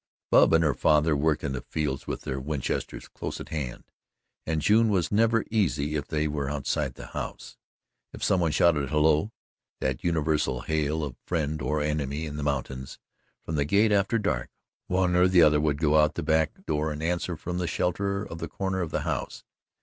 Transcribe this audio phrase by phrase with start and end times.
[0.31, 3.83] Bub and her father worked in the fields with their Winchesters close at hand,
[4.47, 7.55] and June was never easy if they were outside the house.
[8.11, 9.31] If somebody shouted "hello"
[9.79, 12.97] that universal hail of friend or enemy in the mountains
[13.45, 14.49] from the gate after dark,
[14.87, 18.23] one or the other would go out the back door and answer from the shelter
[18.23, 19.43] of the corner of the house.